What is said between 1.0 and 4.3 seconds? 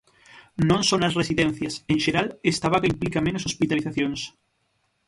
residencias, en xeral esta vaga implica menos hospitalizacións.